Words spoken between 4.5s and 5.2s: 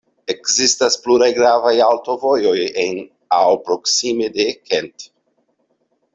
Kent.